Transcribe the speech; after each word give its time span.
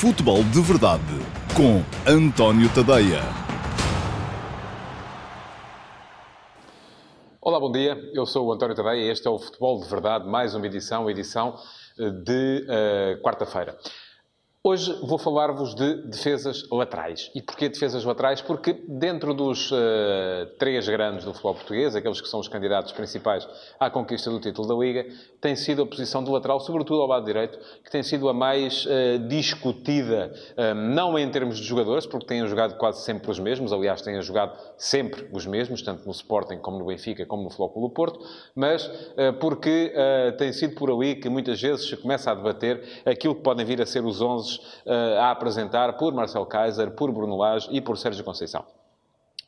Futebol 0.00 0.42
de 0.42 0.60
Verdade 0.60 1.04
com 1.56 1.80
António 2.10 2.68
Tadeia. 2.74 3.20
Olá, 7.40 7.60
bom 7.60 7.70
dia. 7.70 7.96
Eu 8.12 8.26
sou 8.26 8.46
o 8.48 8.52
António 8.52 8.74
Tadeia 8.74 8.96
e 8.96 9.08
este 9.08 9.28
é 9.28 9.30
o 9.30 9.38
Futebol 9.38 9.80
de 9.80 9.88
Verdade, 9.88 10.26
mais 10.26 10.56
uma 10.56 10.66
edição, 10.66 11.08
edição 11.08 11.56
eh, 12.00 12.10
de 12.10 12.66
uh, 12.66 13.22
quarta-feira. 13.22 13.78
Hoje 14.64 14.96
vou 15.02 15.18
falar-vos 15.18 15.74
de 15.74 16.06
defesas 16.06 16.68
laterais. 16.70 17.32
E 17.34 17.42
porquê 17.42 17.68
defesas 17.68 18.04
laterais? 18.04 18.40
Porque 18.40 18.72
dentro 18.86 19.34
dos 19.34 19.72
uh, 19.72 19.76
três 20.56 20.88
grandes 20.88 21.24
do 21.24 21.32
futebol 21.32 21.56
português, 21.56 21.96
aqueles 21.96 22.20
que 22.20 22.28
são 22.28 22.38
os 22.38 22.46
candidatos 22.46 22.92
principais 22.92 23.44
à 23.80 23.90
conquista 23.90 24.30
do 24.30 24.38
título 24.38 24.68
da 24.68 24.74
Liga, 24.76 25.04
tem 25.40 25.56
sido 25.56 25.82
a 25.82 25.86
posição 25.86 26.22
do 26.22 26.30
lateral, 26.30 26.60
sobretudo 26.60 27.02
ao 27.02 27.08
lado 27.08 27.26
direito, 27.26 27.58
que 27.82 27.90
tem 27.90 28.04
sido 28.04 28.28
a 28.28 28.32
mais 28.32 28.86
uh, 28.86 29.18
discutida, 29.26 30.32
uh, 30.52 30.74
não 30.76 31.18
em 31.18 31.28
termos 31.28 31.58
de 31.58 31.64
jogadores, 31.64 32.06
porque 32.06 32.26
têm 32.26 32.46
jogado 32.46 32.78
quase 32.78 33.04
sempre 33.04 33.32
os 33.32 33.40
mesmos, 33.40 33.72
aliás, 33.72 34.00
têm 34.00 34.22
jogado 34.22 34.56
sempre 34.78 35.28
os 35.32 35.44
mesmos, 35.44 35.82
tanto 35.82 36.06
no 36.06 36.12
Sporting 36.12 36.58
como 36.58 36.78
no 36.78 36.84
Benfica, 36.84 37.26
como 37.26 37.42
no 37.42 37.50
Flóculo 37.50 37.90
Porto, 37.90 38.20
mas 38.54 38.88
porque 39.40 39.92
tem 40.38 40.52
sido 40.52 40.74
por 40.74 40.90
ali 40.90 41.16
que 41.16 41.28
muitas 41.28 41.60
vezes 41.60 41.88
se 41.88 41.96
começa 41.96 42.30
a 42.30 42.34
debater 42.34 43.02
aquilo 43.04 43.34
que 43.34 43.42
podem 43.42 43.64
vir 43.64 43.80
a 43.80 43.86
ser 43.86 44.04
os 44.04 44.20
11 44.20 44.51
uh, 44.56 45.18
a 45.20 45.30
apresentar 45.30 45.96
por 45.96 46.12
Marcel 46.12 46.46
Kaiser, 46.46 46.90
por 46.92 47.10
Bruno 47.12 47.36
Lage 47.36 47.68
e 47.70 47.80
por 47.80 47.96
Sérgio 47.96 48.24
Conceição. 48.24 48.64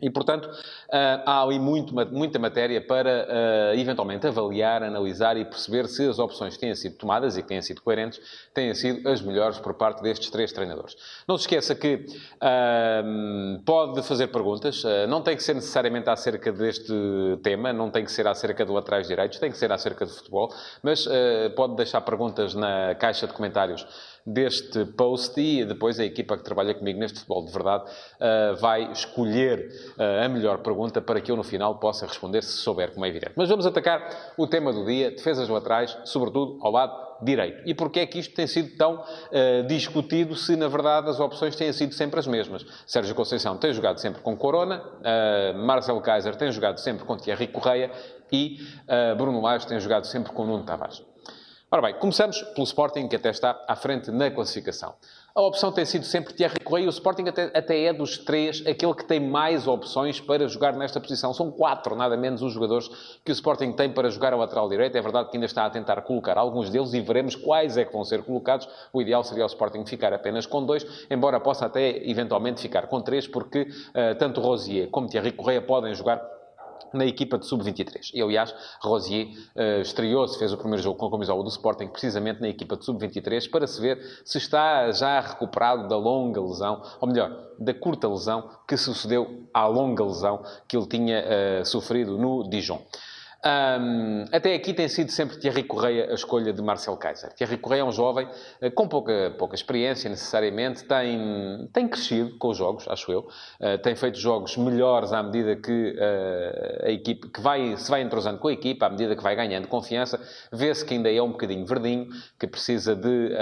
E, 0.00 0.10
portanto, 0.10 0.50
eh, 0.92 1.22
há 1.24 1.42
ali 1.42 1.58
muito, 1.58 1.94
muita 2.12 2.38
matéria 2.38 2.80
para, 2.84 3.26
uh, 3.26 3.78
eventualmente, 3.78 4.26
avaliar, 4.26 4.82
analisar 4.82 5.36
e 5.36 5.44
perceber 5.44 5.86
se 5.86 6.06
as 6.06 6.18
opções 6.18 6.54
que 6.54 6.60
têm 6.60 6.74
sido 6.74 6.96
tomadas 6.96 7.36
e 7.36 7.42
que 7.42 7.48
têm 7.48 7.62
sido 7.62 7.80
coerentes 7.80 8.20
têm 8.52 8.74
sido 8.74 9.08
as 9.08 9.22
melhores 9.22 9.58
por 9.58 9.72
parte 9.74 10.02
destes 10.02 10.30
três 10.30 10.52
treinadores. 10.52 10.96
Não 11.28 11.38
se 11.38 11.44
esqueça 11.44 11.74
que 11.74 12.04
uh, 12.04 13.62
pode 13.64 14.02
fazer 14.02 14.26
perguntas, 14.26 14.82
uh, 14.84 15.06
não 15.08 15.22
tem 15.22 15.36
que 15.36 15.42
ser 15.42 15.54
necessariamente 15.54 16.10
acerca 16.10 16.52
deste 16.52 16.92
tema, 17.42 17.72
não 17.72 17.88
tem 17.88 18.04
que 18.04 18.12
ser 18.12 18.26
acerca 18.26 18.62
do 18.64 18.72
laterais 18.72 19.06
direitos, 19.06 19.38
tem 19.38 19.50
que 19.50 19.56
ser 19.56 19.70
acerca 19.72 20.04
de 20.04 20.12
futebol, 20.12 20.52
mas 20.82 21.08
pode 21.56 21.76
deixar 21.76 22.00
perguntas 22.00 22.54
na 22.54 22.94
caixa 22.94 23.26
de 23.26 23.32
comentários 23.32 23.86
deste 24.26 24.86
post 24.86 25.38
e 25.38 25.64
depois 25.64 26.00
a 26.00 26.04
equipa 26.04 26.36
que 26.36 26.42
trabalha 26.42 26.74
comigo 26.74 26.98
neste 26.98 27.18
futebol 27.18 27.44
de 27.44 27.52
verdade 27.52 27.84
uh, 27.84 28.56
vai 28.56 28.90
escolher 28.90 29.68
uh, 29.98 30.24
a 30.24 30.28
melhor 30.28 30.58
pergunta 30.58 31.00
para 31.02 31.20
que 31.20 31.30
eu 31.30 31.36
no 31.36 31.44
final 31.44 31.78
possa 31.78 32.06
responder 32.06 32.42
se 32.42 32.52
souber, 32.52 32.92
como 32.92 33.04
é 33.04 33.08
evidente. 33.08 33.32
Mas 33.36 33.48
vamos 33.48 33.66
atacar 33.66 34.32
o 34.38 34.46
tema 34.46 34.72
do 34.72 34.84
dia, 34.86 35.10
defesas 35.10 35.48
laterais, 35.48 35.96
sobretudo 36.04 36.58
ao 36.62 36.72
lado 36.72 37.04
direito. 37.22 37.62
E 37.66 37.74
porquê 37.74 38.00
é 38.00 38.06
que 38.06 38.18
isto 38.18 38.34
tem 38.34 38.46
sido 38.46 38.76
tão 38.76 38.96
uh, 38.96 39.66
discutido 39.66 40.34
se, 40.34 40.56
na 40.56 40.68
verdade, 40.68 41.08
as 41.10 41.20
opções 41.20 41.54
têm 41.54 41.72
sido 41.72 41.92
sempre 41.92 42.18
as 42.18 42.26
mesmas? 42.26 42.64
Sérgio 42.86 43.14
Conceição 43.14 43.56
tem 43.58 43.72
jogado 43.72 43.98
sempre 43.98 44.22
com 44.22 44.36
Corona, 44.36 44.82
uh, 44.82 45.58
Marcelo 45.58 46.00
Kaiser 46.00 46.34
tem 46.36 46.50
jogado 46.50 46.78
sempre 46.78 47.04
com 47.04 47.16
Thierry 47.16 47.46
Correia 47.48 47.90
e 48.32 48.58
uh, 48.88 49.16
Bruno 49.16 49.40
Lage 49.40 49.66
tem 49.66 49.78
jogado 49.78 50.06
sempre 50.06 50.32
com 50.32 50.44
Nuno 50.44 50.64
Tavares. 50.64 51.02
Ora 51.74 51.82
bem, 51.82 51.94
começamos 51.94 52.40
pelo 52.40 52.62
Sporting, 52.62 53.08
que 53.08 53.16
até 53.16 53.30
está 53.30 53.60
à 53.66 53.74
frente 53.74 54.08
na 54.08 54.30
classificação. 54.30 54.94
A 55.34 55.42
opção 55.42 55.72
tem 55.72 55.84
sido 55.84 56.04
sempre 56.04 56.32
Thierry 56.32 56.60
Correia 56.62 56.86
o 56.86 56.90
Sporting 56.90 57.24
até, 57.26 57.50
até, 57.52 57.86
é 57.86 57.92
dos 57.92 58.16
três 58.16 58.64
aquele 58.64 58.94
que 58.94 59.04
tem 59.04 59.18
mais 59.18 59.66
opções 59.66 60.20
para 60.20 60.46
jogar 60.46 60.76
nesta 60.76 61.00
posição. 61.00 61.34
São 61.34 61.50
quatro, 61.50 61.96
nada 61.96 62.16
menos, 62.16 62.42
os 62.42 62.52
jogadores 62.52 62.88
que 63.24 63.32
o 63.32 63.34
Sporting 63.34 63.72
tem 63.72 63.90
para 63.90 64.08
jogar 64.08 64.32
a 64.32 64.36
lateral 64.36 64.68
direito. 64.68 64.96
É 64.96 65.02
verdade 65.02 65.30
que 65.30 65.36
ainda 65.36 65.46
está 65.46 65.66
a 65.66 65.70
tentar 65.70 66.00
colocar 66.02 66.38
alguns 66.38 66.70
deles 66.70 66.94
e 66.94 67.00
veremos 67.00 67.34
quais 67.34 67.76
é 67.76 67.84
que 67.84 67.92
vão 67.92 68.04
ser 68.04 68.22
colocados. 68.22 68.68
O 68.92 69.02
ideal 69.02 69.24
seria 69.24 69.42
o 69.42 69.48
Sporting 69.48 69.84
ficar 69.84 70.12
apenas 70.12 70.46
com 70.46 70.64
dois, 70.64 70.86
embora 71.10 71.40
possa 71.40 71.66
até 71.66 72.08
eventualmente 72.08 72.62
ficar 72.62 72.86
com 72.86 73.00
três, 73.00 73.26
porque 73.26 73.62
uh, 73.62 74.16
tanto 74.16 74.40
Rosier 74.40 74.88
como 74.90 75.08
Thierry 75.08 75.32
Correia 75.32 75.60
podem 75.60 75.92
jogar 75.92 76.33
na 76.92 77.04
equipa 77.04 77.38
de 77.38 77.46
sub-23. 77.46 78.10
E, 78.14 78.22
aliás, 78.22 78.54
Rosier 78.80 79.28
uh, 79.56 79.80
estreou-se, 79.80 80.38
fez 80.38 80.52
o 80.52 80.56
primeiro 80.56 80.82
jogo 80.82 80.98
com 80.98 81.06
a 81.06 81.10
camisola 81.10 81.42
do 81.42 81.48
Sporting, 81.48 81.88
precisamente 81.88 82.40
na 82.40 82.48
equipa 82.48 82.76
de 82.76 82.84
sub-23, 82.84 83.50
para 83.50 83.66
se 83.66 83.80
ver 83.80 83.98
se 84.24 84.38
está 84.38 84.90
já 84.92 85.20
recuperado 85.20 85.88
da 85.88 85.96
longa 85.96 86.40
lesão, 86.40 86.82
ou 87.00 87.08
melhor, 87.08 87.30
da 87.58 87.74
curta 87.74 88.08
lesão 88.08 88.50
que 88.66 88.76
sucedeu 88.76 89.46
à 89.52 89.66
longa 89.66 90.04
lesão 90.04 90.42
que 90.68 90.76
ele 90.76 90.86
tinha 90.86 91.24
uh, 91.24 91.64
sofrido 91.64 92.16
no 92.18 92.48
Dijon. 92.48 92.80
Um, 93.46 94.24
até 94.32 94.54
aqui 94.54 94.72
tem 94.72 94.88
sido 94.88 95.10
sempre 95.10 95.36
Thierry 95.36 95.64
Correia 95.64 96.10
a 96.10 96.14
escolha 96.14 96.50
de 96.50 96.62
Marcel 96.62 96.96
Kaiser. 96.96 97.30
Thierry 97.34 97.58
Correia 97.58 97.82
é 97.82 97.84
um 97.84 97.92
jovem 97.92 98.26
uh, 98.26 98.70
com 98.70 98.88
pouca, 98.88 99.34
pouca 99.38 99.54
experiência, 99.54 100.08
necessariamente, 100.08 100.84
tem, 100.84 101.68
tem 101.70 101.86
crescido 101.86 102.38
com 102.38 102.48
os 102.48 102.56
jogos, 102.56 102.88
acho 102.88 103.12
eu, 103.12 103.20
uh, 103.20 103.76
tem 103.82 103.94
feito 103.94 104.18
jogos 104.18 104.56
melhores 104.56 105.12
à 105.12 105.22
medida 105.22 105.56
que 105.56 105.90
uh, 105.90 106.86
a 106.86 106.90
equipe, 106.90 107.28
que 107.28 107.40
vai, 107.42 107.76
se 107.76 107.90
vai 107.90 108.00
entrosando 108.00 108.38
com 108.38 108.48
a 108.48 108.52
equipa, 108.52 108.86
à 108.86 108.88
medida 108.88 109.14
que 109.14 109.22
vai 109.22 109.36
ganhando 109.36 109.68
confiança, 109.68 110.18
vê-se 110.50 110.82
que 110.82 110.94
ainda 110.94 111.12
é 111.12 111.20
um 111.20 111.32
bocadinho 111.32 111.66
verdinho, 111.66 112.08
que 112.40 112.46
precisa 112.46 112.96
de 112.96 113.34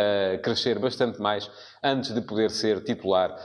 crescer 0.43 0.79
bastante 0.79 1.21
mais 1.21 1.49
antes 1.82 2.15
de 2.15 2.20
poder 2.20 2.50
ser 2.50 2.82
titular 2.84 3.37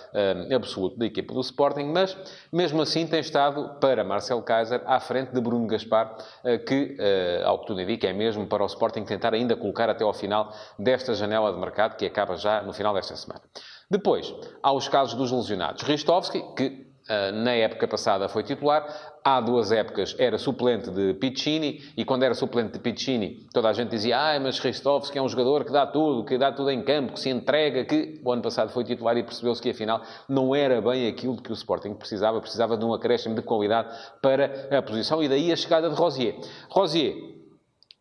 absoluto 0.53 0.97
da 0.97 1.05
equipa 1.05 1.33
do 1.33 1.41
Sporting, 1.41 1.85
mas 1.85 2.15
mesmo 2.51 2.81
assim 2.81 3.07
tem 3.07 3.19
estado 3.19 3.79
para 3.79 4.03
Marcel 4.03 4.41
Kaiser 4.41 4.81
à 4.85 4.99
frente 4.99 5.33
de 5.33 5.41
Bruno 5.41 5.67
Gaspar 5.67 6.17
eh, 6.43 6.57
que, 6.57 6.95
eh, 6.99 7.41
ao 7.45 7.59
que 7.59 7.67
tudo 7.67 7.81
indica, 7.81 8.07
é 8.07 8.13
mesmo 8.13 8.47
para 8.47 8.63
o 8.63 8.65
Sporting 8.65 9.03
tentar 9.03 9.33
ainda 9.33 9.55
colocar 9.55 9.89
até 9.89 10.03
ao 10.03 10.13
final 10.13 10.53
desta 10.77 11.13
janela 11.13 11.51
de 11.53 11.59
mercado, 11.59 11.95
que 11.95 12.05
acaba 12.05 12.35
já 12.35 12.61
no 12.61 12.73
final 12.73 12.93
desta 12.93 13.15
semana. 13.15 13.41
Depois, 13.89 14.33
há 14.61 14.73
os 14.73 14.87
casos 14.87 15.15
dos 15.15 15.31
lesionados. 15.31 15.83
Ristovski, 15.83 16.41
que 16.55 16.63
eh, 16.63 16.86
na 17.33 17.51
época 17.51 17.87
passada 17.87 18.27
foi 18.27 18.43
titular, 18.43 18.85
há 19.23 19.41
duas 19.41 19.71
épocas 19.71 20.15
era 20.17 20.37
suplente 20.37 20.89
de 20.89 21.13
Piccini, 21.13 21.81
e 21.95 22.05
quando 22.05 22.23
era 22.23 22.33
suplente 22.33 22.73
de 22.73 22.79
Piccini, 22.79 23.45
toda 23.53 23.69
a 23.69 23.73
gente 23.73 23.89
dizia, 23.89 24.17
ah, 24.17 24.39
mas 24.39 24.59
Ristovski 24.59 25.17
é 25.17 25.21
um 25.21 25.27
jogador 25.27 25.65
que 25.65 25.71
dá 25.71 25.85
tudo, 25.85 26.25
que 26.25 26.37
dá 26.37 26.51
tudo 26.51 26.69
em 26.71 26.81
campo, 26.83 27.13
que 27.13 27.19
se 27.19 27.29
entrega, 27.29 27.85
que 27.85 28.21
o 28.23 28.31
ano 28.31 28.41
passado 28.41 28.69
foi 28.71 28.83
titular 28.83 29.17
e 29.17 29.23
percebeu-se 29.23 29.61
que 29.61 29.69
afinal 29.69 30.01
não 30.27 30.53
era 30.53 30.81
bem 30.81 31.07
aquilo 31.07 31.41
que 31.41 31.51
o 31.51 31.53
Sporting 31.53 31.93
precisava, 31.93 32.39
precisava 32.39 32.77
de 32.77 32.85
um 32.85 32.93
acréscimo 32.93 33.35
de 33.35 33.41
qualidade 33.41 33.89
para 34.21 34.77
a 34.77 34.81
posição, 34.81 35.21
e 35.23 35.29
daí 35.29 35.51
a 35.51 35.55
chegada 35.55 35.89
de 35.89 35.95
Rosier. 35.95 36.35
Rosier 36.69 37.15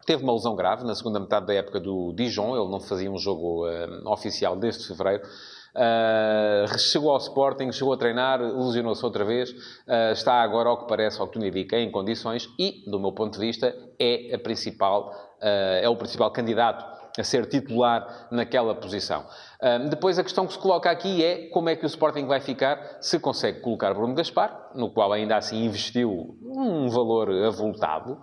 teve 0.06 0.22
uma 0.22 0.32
lesão 0.32 0.54
grave 0.54 0.84
na 0.84 0.94
segunda 0.94 1.18
metade 1.18 1.46
da 1.46 1.54
época 1.54 1.80
do 1.80 2.12
Dijon, 2.12 2.56
ele 2.56 2.70
não 2.70 2.80
fazia 2.80 3.10
um 3.10 3.18
jogo 3.18 3.66
uh, 3.66 4.08
oficial 4.12 4.56
desde 4.56 4.86
fevereiro, 4.86 5.22
Uh, 5.76 6.78
chegou 6.78 7.10
ao 7.10 7.18
Sporting, 7.18 7.70
chegou 7.70 7.92
a 7.92 7.98
treinar, 7.98 8.40
lesionou-se 8.40 9.04
outra 9.04 9.26
vez, 9.26 9.50
uh, 9.50 10.12
está 10.12 10.40
agora, 10.40 10.70
ao 10.70 10.78
que 10.78 10.88
parece, 10.88 11.20
ao 11.20 11.28
que 11.28 11.38
me 11.38 11.48
indica, 11.48 11.78
em 11.78 11.90
condições 11.90 12.48
e, 12.58 12.82
do 12.90 12.98
meu 12.98 13.12
ponto 13.12 13.34
de 13.34 13.38
vista, 13.38 13.76
é, 13.98 14.34
a 14.34 14.38
principal, 14.38 15.10
uh, 15.42 15.82
é 15.82 15.86
o 15.86 15.94
principal 15.94 16.30
candidato 16.30 16.96
a 17.18 17.22
ser 17.22 17.46
titular 17.46 18.28
naquela 18.30 18.74
posição. 18.74 19.24
depois 19.88 20.18
a 20.18 20.22
questão 20.22 20.46
que 20.46 20.52
se 20.52 20.58
coloca 20.58 20.90
aqui 20.90 21.24
é 21.24 21.48
como 21.48 21.70
é 21.70 21.74
que 21.74 21.82
o 21.82 21.86
Sporting 21.86 22.26
vai 22.26 22.40
ficar 22.40 22.98
se 23.00 23.18
consegue 23.18 23.60
colocar 23.60 23.94
Bruno 23.94 24.14
Gaspar, 24.14 24.72
no 24.74 24.90
qual 24.90 25.14
ainda 25.14 25.34
assim 25.34 25.64
investiu 25.64 26.36
um 26.42 26.90
valor 26.90 27.30
avultado, 27.46 28.18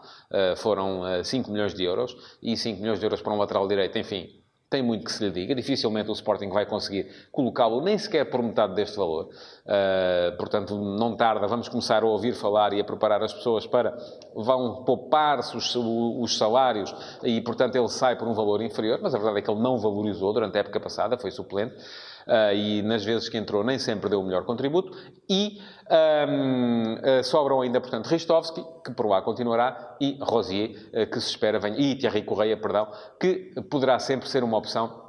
foram 0.58 1.02
5 1.24 1.50
milhões 1.50 1.74
de 1.74 1.84
euros, 1.84 2.16
e 2.40 2.56
5 2.56 2.80
milhões 2.80 3.00
de 3.00 3.06
euros 3.08 3.20
para 3.20 3.34
um 3.34 3.40
lateral 3.40 3.68
direito, 3.68 3.98
enfim, 3.98 4.43
tem 4.74 4.82
muito 4.82 5.06
que 5.06 5.12
se 5.12 5.24
lhe 5.24 5.30
diga. 5.30 5.54
Dificilmente 5.54 6.10
o 6.10 6.14
Sporting 6.14 6.50
vai 6.50 6.66
conseguir 6.66 7.08
colocá-lo 7.32 7.80
nem 7.80 7.96
sequer 7.96 8.26
por 8.26 8.42
metade 8.42 8.74
deste 8.74 8.98
valor. 8.98 9.26
Uh, 9.26 10.36
portanto, 10.36 10.76
não 10.76 11.16
tarda, 11.16 11.46
vamos 11.46 11.70
começar 11.70 12.02
a 12.02 12.06
ouvir 12.08 12.34
falar 12.34 12.74
e 12.74 12.82
a 12.82 12.84
preparar 12.84 13.22
as 13.22 13.32
pessoas 13.32 13.68
para 13.68 13.96
vão 14.36 14.84
poupar-se 14.84 15.56
os, 15.56 15.76
os, 15.76 16.36
salários 16.36 16.94
e, 17.22 17.40
portanto, 17.42 17.76
ele 17.76 17.88
sai 17.88 18.16
por 18.16 18.28
um 18.28 18.34
valor 18.34 18.64
inferior, 18.64 19.00
mas 19.00 19.14
a 19.14 19.20
verdade 19.20 19.38
é 19.38 19.42
que 19.44 19.52
ele 19.52 19.62
não 19.62 19.78
valorizou 19.78 20.34
durante 20.34 20.58
a 20.58 20.62
época 20.62 20.80
passada, 20.80 21.20
foi 21.20 21.30
suplente. 21.30 21.76
Uh, 22.28 22.54
e 22.54 22.82
nas 22.82 23.04
vezes 23.04 23.30
que 23.30 23.38
entrou 23.38 23.64
nem 23.64 23.78
sempre 23.78 24.10
deu 24.10 24.20
o 24.20 24.24
melhor 24.24 24.46
contributo. 24.46 24.98
E 25.30 25.60
um, 26.30 26.94
uh, 26.94 27.24
sobram 27.24 27.62
ainda, 27.62 27.82
portanto, 27.82 28.08
Ristovski, 28.08 28.64
que 28.84 28.94
por 28.94 29.08
lá 29.08 29.22
continuará, 29.22 29.98
e 30.00 30.18
Rosier, 30.22 30.72
uh, 30.94 31.10
que 31.10 31.20
se 31.20 31.30
espera 31.30 31.60
venha, 31.60 31.78
e 31.78 31.96
Thierry 31.96 32.24
Correia, 32.24 32.58
perdão, 32.58 32.88
que 33.20 33.54
poderá 33.70 34.00
sempre 34.00 34.28
ser 34.30 34.44
uma 34.44 34.58
opção 34.58 35.03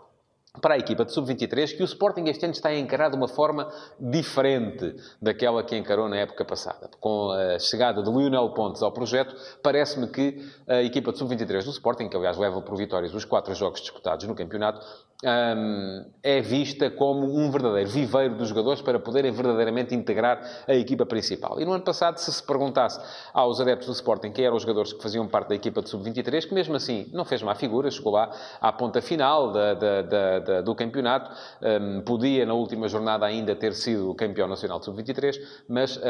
para 0.61 0.75
a 0.75 0.79
equipa 0.79 1.05
de 1.05 1.13
sub-23 1.13 1.77
que 1.77 1.83
o 1.83 1.85
Sporting 1.85 2.25
este 2.27 2.45
ano 2.45 2.55
está 2.55 2.69
a 2.69 2.79
encarar 2.79 3.11
de 3.11 3.17
uma 3.17 3.27
forma 3.27 3.69
diferente 3.99 4.95
daquela 5.21 5.63
que 5.65 5.77
encarou 5.77 6.09
na 6.09 6.17
época 6.17 6.45
passada. 6.45 6.89
Com 7.01 7.31
a 7.31 7.59
chegada 7.59 8.03
de 8.03 8.11
Lionel 8.11 8.51
Pontes 8.55 8.83
ao 8.83 8.93
projeto, 8.93 9.35
parece-me 9.63 10.07
que 10.07 10.47
a 10.67 10.83
equipa 10.83 11.13
de 11.13 11.19
sub-23 11.19 11.65
do 11.65 11.71
Sporting, 11.71 12.09
que 12.09 12.17
aliás 12.17 12.37
leva 12.37 12.61
por 12.63 12.77
vitórias 12.77 13.13
os 13.15 13.25
quatro 13.25 13.55
jogos 13.55 13.81
disputados 13.81 14.27
no 14.27 14.35
campeonato, 14.35 14.81
um, 15.25 16.05
é 16.23 16.41
vista 16.41 16.91
como 16.91 17.39
um 17.39 17.51
verdadeiro 17.51 17.89
viveiro 17.89 18.37
dos 18.37 18.49
jogadores 18.49 18.83
para 18.83 18.99
poderem 18.99 19.33
verdadeiramente 19.33 19.95
integrar 19.95 20.41
a 20.69 20.75
equipa 20.75 21.07
principal. 21.07 21.61
E 21.61 21.65
no 21.65 21.73
ano 21.73 21.83
passado, 21.83 22.19
se 22.19 22.31
se 22.33 22.43
perguntasse 22.43 23.01
aos 23.33 23.61
adeptos 23.61 23.87
do 23.87 23.93
Sporting 23.93 24.33
quem 24.33 24.45
eram 24.45 24.57
os 24.57 24.63
jogadores 24.63 24.93
que 24.93 25.03
faziam 25.03 25.27
parte 25.27 25.49
da 25.49 25.55
equipa 25.55 25.81
de 25.81 25.89
sub-23, 25.89 26.47
que 26.47 26.55
mesmo 26.55 26.77
assim 26.77 27.09
não 27.13 27.25
fez 27.25 27.43
má 27.43 27.55
figura, 27.55 27.91
chegou 27.91 28.13
lá 28.13 28.31
à 28.61 28.73
ponta 28.73 29.01
final 29.01 29.53
da, 29.53 29.75
da, 29.75 30.03
da, 30.03 30.39
da, 30.45 30.61
do 30.61 30.75
campeonato. 30.75 31.31
Um, 31.63 32.01
podia, 32.03 32.47
na 32.47 32.55
última 32.55 32.89
jornada, 32.89 33.27
ainda 33.27 33.57
ter 33.57 33.73
sido 33.73 34.15
campeão 34.15 34.47
nacional 34.47 34.79
de 34.79 34.85
sub-23, 34.85 35.41
mas 35.69 35.97
uh, 35.97 36.01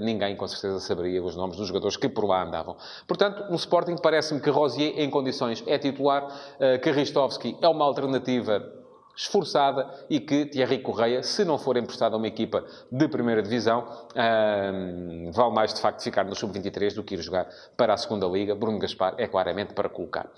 ninguém, 0.00 0.36
com 0.36 0.46
certeza, 0.46 0.78
saberia 0.80 1.22
os 1.22 1.34
nomes 1.34 1.56
dos 1.56 1.66
jogadores 1.66 1.96
que 1.96 2.08
por 2.08 2.24
lá 2.24 2.44
andavam. 2.44 2.76
Portanto, 3.06 3.50
no 3.50 3.56
Sporting, 3.56 3.96
parece-me 4.02 4.40
que 4.40 4.50
Rosier, 4.50 4.94
em 4.96 5.10
condições, 5.10 5.64
é 5.66 5.78
titular, 5.78 6.24
uh, 6.26 6.80
que 6.80 6.90
Ristovski 6.90 7.56
é 7.60 7.68
uma 7.68 7.84
alternativa 7.84 8.76
esforçada 9.16 9.88
e 10.10 10.20
que 10.20 10.44
Thierry 10.44 10.80
Correia, 10.80 11.22
se 11.22 11.44
não 11.44 11.58
for 11.58 11.76
emprestado 11.78 12.14
a 12.14 12.16
uma 12.18 12.26
equipa 12.28 12.64
de 12.92 13.08
primeira 13.08 13.42
divisão, 13.42 13.88
um, 14.14 15.30
vale 15.32 15.54
mais 15.54 15.72
de 15.72 15.80
facto 15.80 16.02
ficar 16.02 16.24
no 16.24 16.36
sub-23 16.36 16.94
do 16.94 17.02
que 17.02 17.14
ir 17.14 17.22
jogar 17.22 17.48
para 17.76 17.94
a 17.94 17.96
segunda 17.96 18.26
liga. 18.26 18.54
Bruno 18.54 18.78
Gaspar 18.78 19.14
é 19.16 19.26
claramente 19.26 19.72
para 19.72 19.88
colocar. 19.88 20.30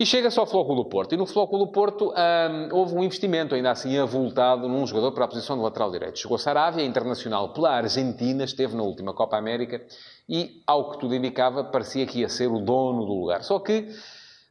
E 0.00 0.06
chega-se 0.06 0.38
ao 0.38 0.46
Flóculo 0.46 0.84
Porto. 0.84 1.12
E 1.12 1.16
no 1.16 1.26
Flóculo 1.26 1.72
Porto 1.72 2.12
um, 2.12 2.76
houve 2.76 2.94
um 2.94 3.02
investimento, 3.02 3.56
ainda 3.56 3.72
assim 3.72 3.98
avultado, 3.98 4.68
num 4.68 4.86
jogador 4.86 5.10
para 5.10 5.24
a 5.24 5.28
posição 5.28 5.56
de 5.56 5.62
lateral 5.64 5.90
direito. 5.90 6.20
Chegou 6.20 6.38
Saravia, 6.38 6.84
internacional 6.84 7.52
pela 7.52 7.72
Argentina, 7.72 8.44
esteve 8.44 8.76
na 8.76 8.84
última 8.84 9.12
Copa 9.12 9.36
América 9.36 9.84
e, 10.28 10.62
ao 10.64 10.92
que 10.92 11.00
tudo 11.00 11.16
indicava, 11.16 11.64
parecia 11.64 12.06
que 12.06 12.20
ia 12.20 12.28
ser 12.28 12.46
o 12.46 12.60
dono 12.60 13.04
do 13.04 13.12
lugar. 13.12 13.42
Só 13.42 13.58
que, 13.58 13.88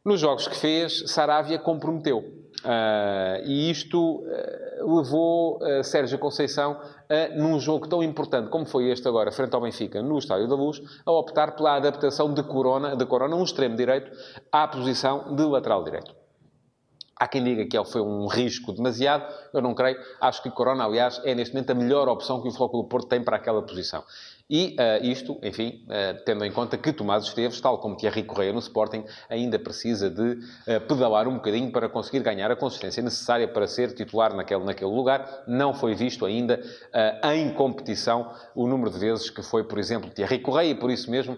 nos 0.03 0.19
jogos 0.19 0.49
que 0.49 0.55
fez, 0.57 1.09
Saravia 1.09 1.57
comprometeu. 1.57 2.25
Uh, 2.65 3.45
e 3.45 3.69
isto 3.69 4.23
uh, 4.23 4.95
levou 4.97 5.59
uh, 5.61 5.83
Sérgio 5.83 6.17
Conceição 6.17 6.81
a, 7.07 7.35
num 7.37 7.59
jogo 7.59 7.87
tão 7.87 8.01
importante 8.01 8.49
como 8.49 8.65
foi 8.65 8.89
este 8.89 9.07
agora, 9.07 9.31
frente 9.31 9.53
ao 9.53 9.61
Benfica, 9.61 10.01
no 10.01 10.17
Estádio 10.17 10.47
da 10.47 10.55
Luz, 10.55 10.81
a 11.05 11.11
optar 11.11 11.55
pela 11.55 11.75
adaptação 11.75 12.33
de 12.33 12.41
Corona, 12.43 12.95
de 12.95 13.05
Corona 13.05 13.35
um 13.35 13.43
extremo 13.43 13.75
direito, 13.75 14.11
à 14.51 14.67
posição 14.67 15.35
de 15.35 15.43
lateral 15.43 15.83
direito. 15.83 16.15
Há 17.19 17.27
quem 17.27 17.43
diga 17.43 17.65
que 17.65 17.75
ele 17.75 17.85
foi 17.85 18.01
um 18.01 18.27
risco 18.27 18.71
demasiado, 18.71 19.25
eu 19.51 19.61
não 19.61 19.73
creio. 19.73 19.97
Acho 20.21 20.41
que 20.43 20.51
Corona, 20.51 20.83
aliás, 20.83 21.19
é 21.23 21.33
neste 21.33 21.53
momento 21.53 21.71
a 21.71 21.75
melhor 21.75 22.07
opção 22.07 22.41
que 22.41 22.47
o 22.47 22.51
Flóculo 22.51 22.83
Porto 22.87 23.07
tem 23.07 23.23
para 23.23 23.37
aquela 23.37 23.61
posição. 23.61 24.03
E 24.49 24.77
uh, 24.79 25.05
isto, 25.05 25.37
enfim, 25.43 25.85
uh, 25.87 26.23
tendo 26.23 26.45
em 26.45 26.51
conta 26.51 26.77
que 26.77 26.93
Tomás 26.93 27.25
Esteves, 27.25 27.59
tal 27.59 27.79
como 27.79 27.97
Thierry 27.97 28.23
Correia 28.23 28.53
no 28.53 28.59
Sporting, 28.59 29.03
ainda 29.29 29.59
precisa 29.59 30.09
de 30.09 30.21
uh, 30.21 30.79
pedalar 30.87 31.27
um 31.27 31.35
bocadinho 31.35 31.69
para 31.69 31.89
conseguir 31.89 32.21
ganhar 32.21 32.49
a 32.49 32.55
consistência 32.55 33.03
necessária 33.03 33.45
para 33.45 33.67
ser 33.67 33.93
titular 33.93 34.33
naquele, 34.33 34.63
naquele 34.63 34.89
lugar. 34.89 35.43
Não 35.45 35.73
foi 35.73 35.93
visto 35.95 36.25
ainda 36.25 36.61
em 37.33 37.53
competição 37.53 38.31
o 38.55 38.67
número 38.67 38.89
de 38.89 38.97
vezes 38.97 39.29
que 39.29 39.43
foi, 39.43 39.63
por 39.63 39.77
exemplo, 39.77 40.09
Thierry 40.09 40.39
Correia, 40.39 40.71
e 40.71 40.75
por 40.75 40.89
isso 40.89 41.11
mesmo 41.11 41.37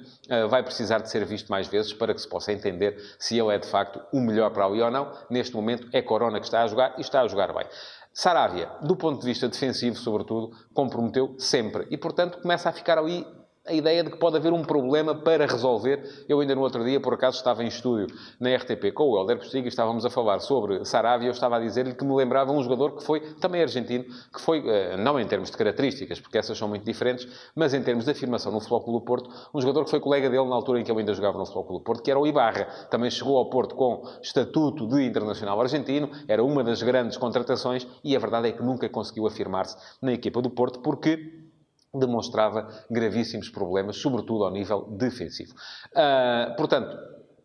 vai 0.50 0.62
precisar 0.64 1.00
de 1.00 1.10
ser 1.10 1.26
visto 1.26 1.50
mais 1.50 1.68
vezes 1.68 1.94
para 1.94 2.14
que 2.14 2.22
se 2.22 2.28
possa 2.28 2.52
entender 2.52 2.98
se 3.18 3.38
ele 3.38 3.54
é 3.54 3.58
de 3.58 3.68
facto 3.68 4.02
o 4.12 4.20
melhor 4.20 4.52
para 4.52 4.66
ali 4.66 4.82
ou 4.82 4.92
não. 4.92 5.12
Neste 5.30 5.56
momento 5.56 5.88
é 5.92 6.02
Corona 6.02 6.40
que 6.40 6.46
está 6.46 6.64
a 6.64 6.68
jogar 6.68 6.96
e 6.98 7.02
está 7.02 7.22
a 7.22 7.28
jogar 7.28 7.54
bem. 7.54 7.66
Saravia, 8.12 8.70
do 8.82 8.96
ponto 8.96 9.20
de 9.20 9.26
vista 9.26 9.48
defensivo, 9.48 9.96
sobretudo, 9.96 10.52
comprometeu 10.74 11.36
sempre. 11.38 11.88
E, 11.90 11.98
portanto, 11.98 12.42
começa 12.42 12.70
a 12.70 12.74
ficar 12.74 12.98
ali 12.98 13.26
a 13.68 13.74
ideia 13.74 14.04
de 14.04 14.10
que 14.10 14.18
pode 14.18 14.38
haver 14.38 14.52
um 14.52 14.64
problema 14.64 15.14
para 15.14 15.46
resolver. 15.46 16.26
Eu 16.28 16.40
ainda 16.40 16.56
no 16.56 16.62
outro 16.62 16.84
dia, 16.84 17.00
por 17.00 17.14
acaso, 17.14 17.38
estava 17.38 17.64
em 17.64 17.68
estúdio 17.68 18.08
na 18.40 18.56
RTP 18.56 18.92
com 18.94 19.04
o 19.04 19.18
Helder 19.18 19.38
Postiga 19.38 19.66
e 19.66 19.70
estávamos 19.70 20.06
a 20.06 20.10
falar 20.10 20.40
sobre 20.40 20.84
Sarabia. 20.86 21.28
Eu 21.28 21.32
estava 21.32 21.58
a 21.58 21.60
dizer-lhe 21.60 21.94
que 21.94 22.04
me 22.04 22.16
lembrava 22.16 22.52
um 22.52 22.62
jogador 22.64 22.96
que 22.96 23.04
foi, 23.04 23.20
também 23.36 23.62
argentino, 23.62 24.06
que 24.34 24.42
foi, 24.42 24.64
eh, 24.66 24.98
não 24.98 25.20
em 25.20 25.28
termos 25.28 25.52
de 25.52 25.58
características, 25.58 26.20
porque 26.20 26.38
essas 26.38 26.58
são 26.58 26.68
muito 26.68 26.84
diferentes, 26.84 27.28
mas 27.56 27.74
em 27.74 27.84
termos 27.84 28.06
de 28.06 28.12
afirmação 28.12 28.52
no 28.52 28.60
Flóculo 28.60 29.00
do 29.00 29.06
Porto, 29.06 29.30
um 29.54 29.62
jogador 29.62 29.84
que 29.84 29.92
foi 29.92 30.00
colega 30.00 30.30
dele 30.30 30.48
na 30.48 30.56
altura 30.56 30.80
em 30.80 30.84
que 30.84 30.92
eu 30.92 30.98
ainda 30.98 31.14
jogava 31.14 31.38
no 31.38 31.46
Flóculo 31.46 31.80
do 31.80 31.84
Porto, 31.84 32.02
que 32.02 32.10
era 32.10 32.20
o 32.20 32.26
Ibarra. 32.26 32.66
Também 32.90 33.12
chegou 33.12 33.38
ao 33.38 33.50
Porto 33.50 33.76
com 33.76 34.04
estatuto 34.22 34.88
de 34.88 35.04
internacional 35.04 35.60
argentino, 35.62 36.10
era 36.28 36.44
uma 36.44 36.64
das 36.64 36.82
grandes 36.82 37.18
contratações 37.18 37.86
e 38.04 38.16
a 38.16 38.20
verdade 38.20 38.48
é 38.48 38.52
que 38.52 38.64
nunca 38.64 38.90
conseguiu 38.90 39.28
afirmar-se 39.28 39.78
na 40.02 40.14
equipa 40.14 40.42
do 40.42 40.50
Porto, 40.50 40.80
porque 40.80 41.49
demonstrava 41.94 42.68
gravíssimos 42.90 43.50
problemas, 43.50 43.98
sobretudo 43.98 44.44
ao 44.44 44.52
nível 44.52 44.86
defensivo. 44.98 45.54
Uh, 45.92 46.56
portanto, 46.56 46.96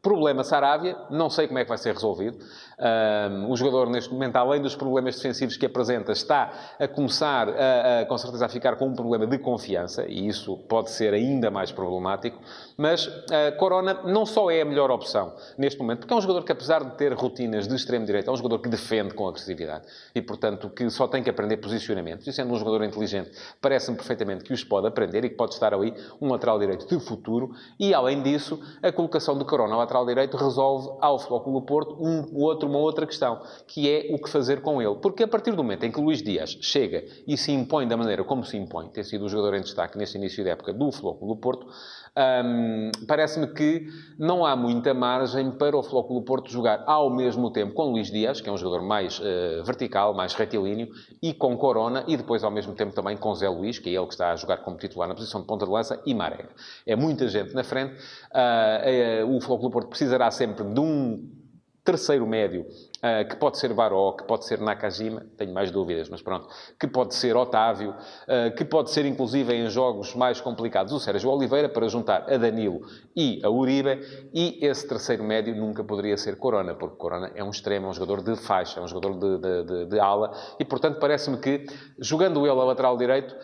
Problema 0.04 0.44
Sarávia, 0.44 0.96
não 1.08 1.30
sei 1.30 1.48
como 1.48 1.58
é 1.58 1.64
que 1.64 1.68
vai 1.70 1.78
ser 1.78 1.94
resolvido. 1.94 2.38
O 3.48 3.56
jogador, 3.56 3.88
neste 3.88 4.12
momento, 4.12 4.36
além 4.36 4.60
dos 4.60 4.76
problemas 4.76 5.16
defensivos 5.16 5.56
que 5.56 5.64
apresenta, 5.64 6.12
está 6.12 6.52
a 6.78 6.86
começar, 6.86 7.48
a, 7.48 8.00
a, 8.00 8.04
com 8.04 8.18
certeza, 8.18 8.44
a 8.44 8.48
ficar 8.48 8.76
com 8.76 8.88
um 8.88 8.94
problema 8.94 9.26
de 9.26 9.38
confiança, 9.38 10.04
e 10.06 10.28
isso 10.28 10.58
pode 10.68 10.90
ser 10.90 11.14
ainda 11.14 11.50
mais 11.50 11.72
problemático. 11.72 12.38
Mas 12.76 13.08
Corona 13.58 14.02
não 14.04 14.26
só 14.26 14.50
é 14.50 14.60
a 14.60 14.64
melhor 14.64 14.90
opção 14.90 15.34
neste 15.56 15.80
momento, 15.80 16.00
porque 16.00 16.12
é 16.12 16.16
um 16.16 16.20
jogador 16.20 16.44
que, 16.44 16.52
apesar 16.52 16.84
de 16.84 16.90
ter 16.96 17.14
rotinas 17.14 17.66
de 17.66 17.74
extremo-direito, 17.74 18.28
é 18.28 18.32
um 18.32 18.36
jogador 18.36 18.58
que 18.58 18.68
defende 18.68 19.14
com 19.14 19.26
agressividade 19.26 19.86
e, 20.14 20.20
portanto, 20.20 20.68
que 20.68 20.90
só 20.90 21.08
tem 21.08 21.22
que 21.22 21.30
aprender 21.30 21.56
posicionamentos. 21.56 22.26
E 22.26 22.32
sendo 22.32 22.52
um 22.52 22.56
jogador 22.58 22.84
inteligente, 22.84 23.30
parece-me 23.58 23.96
perfeitamente 23.96 24.44
que 24.44 24.52
os 24.52 24.62
pode 24.62 24.86
aprender 24.86 25.24
e 25.24 25.30
que 25.30 25.36
pode 25.36 25.54
estar 25.54 25.72
ali 25.72 25.94
um 26.20 26.30
lateral 26.30 26.58
direito 26.58 26.86
de 26.86 27.02
futuro. 27.02 27.52
E, 27.80 27.94
além 27.94 28.22
disso, 28.22 28.60
a 28.82 28.92
colocação 28.92 29.38
de 29.38 29.46
Corona 29.46 29.74
ao 29.74 29.80
lateral 29.94 30.06
direito 30.06 30.36
resolve 30.36 30.90
ao 31.00 31.18
Flóculo 31.18 31.62
Porto 31.62 31.96
um, 32.00 32.36
outro, 32.42 32.68
uma 32.68 32.78
outra 32.78 33.06
questão, 33.06 33.40
que 33.66 33.88
é 33.88 34.12
o 34.12 34.18
que 34.18 34.28
fazer 34.28 34.60
com 34.60 34.82
ele. 34.82 34.96
Porque 34.96 35.22
a 35.22 35.28
partir 35.28 35.52
do 35.52 35.58
momento 35.58 35.84
em 35.84 35.92
que 35.92 36.00
Luís 36.00 36.20
Dias 36.20 36.58
chega 36.60 37.04
e 37.26 37.36
se 37.36 37.52
impõe 37.52 37.86
da 37.86 37.96
maneira 37.96 38.24
como 38.24 38.44
se 38.44 38.56
impõe, 38.56 38.88
tem 38.88 39.04
sido 39.04 39.24
o 39.24 39.28
jogador 39.28 39.54
em 39.54 39.60
destaque 39.60 39.96
neste 39.96 40.18
início 40.18 40.42
de 40.42 40.50
época 40.50 40.72
do 40.72 40.90
Flóculo 40.90 41.36
Porto, 41.36 41.66
parece-me 43.06 43.48
que 43.48 43.88
não 44.16 44.46
há 44.46 44.54
muita 44.54 44.94
margem 44.94 45.50
para 45.50 45.76
o 45.76 45.82
Flóculo 45.82 46.22
Porto 46.22 46.50
jogar 46.50 46.84
ao 46.86 47.10
mesmo 47.10 47.50
tempo 47.50 47.74
com 47.74 47.90
Luís 47.90 48.10
Dias, 48.10 48.40
que 48.40 48.48
é 48.48 48.52
um 48.52 48.56
jogador 48.56 48.86
mais 48.86 49.18
uh, 49.18 49.64
vertical, 49.64 50.14
mais 50.14 50.32
retilíneo, 50.34 50.88
e 51.20 51.34
com 51.34 51.56
Corona, 51.56 52.04
e 52.06 52.16
depois 52.16 52.44
ao 52.44 52.50
mesmo 52.50 52.74
tempo 52.74 52.94
também 52.94 53.16
com 53.16 53.34
Zé 53.34 53.48
Luís, 53.48 53.78
que 53.78 53.90
é 53.90 53.92
ele 53.94 54.06
que 54.06 54.12
está 54.12 54.32
a 54.32 54.36
jogar 54.36 54.58
como 54.58 54.76
titular 54.76 55.08
na 55.08 55.14
posição 55.14 55.40
de 55.40 55.46
ponta 55.46 55.64
de 55.66 55.72
lança, 55.72 56.00
e 56.06 56.14
Marega. 56.14 56.50
É 56.86 56.94
muita 56.94 57.26
gente 57.28 57.52
na 57.52 57.64
frente. 57.64 57.94
Uh, 58.32 59.24
uh, 59.26 59.36
o 59.36 59.40
Flóculo 59.40 59.70
Porto 59.70 59.88
precisará 59.88 60.30
sempre 60.30 60.64
de 60.64 60.80
um 60.80 61.28
terceiro 61.84 62.26
médio 62.26 62.64
Uh, 63.04 63.28
que 63.28 63.36
pode 63.36 63.58
ser 63.58 63.74
Baró, 63.74 64.12
que 64.12 64.24
pode 64.24 64.46
ser 64.46 64.58
Nakajima, 64.60 65.26
tenho 65.36 65.52
mais 65.52 65.70
dúvidas, 65.70 66.08
mas 66.08 66.22
pronto, 66.22 66.48
que 66.80 66.86
pode 66.86 67.14
ser 67.14 67.36
Otávio, 67.36 67.90
uh, 67.90 68.56
que 68.56 68.64
pode 68.64 68.90
ser 68.90 69.04
inclusive 69.04 69.52
em 69.52 69.68
jogos 69.68 70.14
mais 70.14 70.40
complicados 70.40 70.90
o 70.90 70.98
Sérgio 70.98 71.28
Oliveira 71.28 71.68
para 71.68 71.86
juntar 71.86 72.32
a 72.32 72.38
Danilo 72.38 72.80
e 73.14 73.42
a 73.44 73.50
Uribe, 73.50 74.00
e 74.32 74.58
esse 74.64 74.88
terceiro 74.88 75.22
médio 75.22 75.54
nunca 75.54 75.84
poderia 75.84 76.16
ser 76.16 76.38
Corona, 76.38 76.74
porque 76.74 76.96
Corona 76.96 77.30
é 77.34 77.44
um 77.44 77.50
extremo, 77.50 77.88
é 77.88 77.90
um 77.90 77.92
jogador 77.92 78.22
de 78.22 78.36
faixa, 78.36 78.80
é 78.80 78.82
um 78.82 78.88
jogador 78.88 79.18
de, 79.18 79.38
de, 79.38 79.64
de, 79.64 79.84
de 79.90 80.00
ala, 80.00 80.32
e 80.58 80.64
portanto 80.64 80.98
parece-me 80.98 81.36
que, 81.36 81.66
jogando 81.98 82.46
ele 82.46 82.58
a 82.58 82.64
lateral 82.64 82.96
direito, 82.96 83.36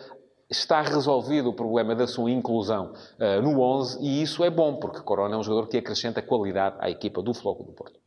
está 0.49 0.81
resolvido 0.81 1.49
o 1.49 1.53
problema 1.53 1.93
da 1.93 2.07
sua 2.07 2.29
inclusão 2.29 2.93
uh, 3.19 3.41
no 3.43 3.61
11 3.61 4.03
e 4.03 4.23
isso 4.23 4.43
é 4.43 4.49
bom, 4.49 4.77
porque 4.77 5.01
Corona 5.01 5.35
é 5.35 5.37
um 5.37 5.43
jogador 5.43 5.67
que 5.67 5.77
acrescenta 5.77 6.21
qualidade 6.21 6.77
à 6.79 6.89
equipa 6.89 7.21
do 7.21 7.31
Floco 7.31 7.63
do 7.63 7.71
Porto. 7.71 8.00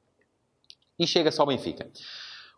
E 0.98 1.06
chega-se 1.06 1.40
ao 1.40 1.46
Benfica. 1.46 1.90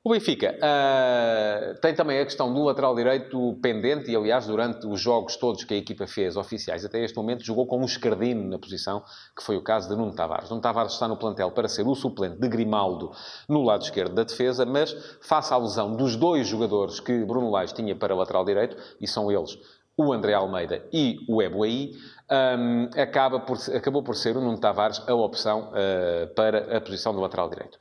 O 0.06 0.10
Benfica 0.10 0.54
uh, 0.54 1.80
tem 1.80 1.92
também 1.92 2.20
a 2.20 2.24
questão 2.24 2.54
do 2.54 2.62
lateral 2.62 2.94
direito 2.94 3.58
pendente, 3.60 4.08
e 4.08 4.14
aliás, 4.14 4.46
durante 4.46 4.86
os 4.86 5.00
jogos 5.00 5.34
todos 5.34 5.64
que 5.64 5.74
a 5.74 5.76
equipa 5.76 6.06
fez 6.06 6.36
oficiais 6.36 6.84
até 6.84 7.02
este 7.02 7.16
momento, 7.16 7.42
jogou 7.44 7.66
com 7.66 7.80
um 7.80 7.84
escardino 7.84 8.48
na 8.48 8.56
posição, 8.56 9.02
que 9.36 9.42
foi 9.42 9.56
o 9.56 9.62
caso 9.62 9.88
de 9.88 9.96
Nuno 9.96 10.14
Tavares. 10.14 10.48
Nuno 10.48 10.62
Tavares 10.62 10.92
está 10.92 11.08
no 11.08 11.16
plantel 11.16 11.50
para 11.50 11.66
ser 11.66 11.88
o 11.88 11.94
suplente 11.96 12.38
de 12.38 12.48
Grimaldo 12.48 13.10
no 13.48 13.64
lado 13.64 13.82
esquerdo 13.82 14.14
da 14.14 14.22
defesa, 14.22 14.64
mas 14.64 14.92
face 15.20 15.52
à 15.52 15.56
lesão 15.56 15.96
dos 15.96 16.14
dois 16.14 16.46
jogadores 16.46 17.00
que 17.00 17.24
Bruno 17.24 17.50
Lage 17.50 17.74
tinha 17.74 17.96
para 17.96 18.14
lateral 18.14 18.44
direito, 18.44 18.76
e 19.00 19.08
são 19.08 19.28
eles 19.28 19.58
o 19.96 20.12
André 20.12 20.34
Almeida 20.34 20.84
e 20.92 21.18
o 21.28 21.42
Ebuaí, 21.42 21.96
um, 22.30 23.00
acaba 23.00 23.40
por, 23.40 23.58
acabou 23.74 24.04
por 24.04 24.14
ser 24.14 24.36
o 24.36 24.40
Nuno 24.40 24.60
Tavares 24.60 25.02
a 25.08 25.14
opção 25.14 25.72
uh, 25.72 26.32
para 26.34 26.76
a 26.76 26.80
posição 26.80 27.12
do 27.12 27.20
lateral 27.20 27.50
direito. 27.50 27.76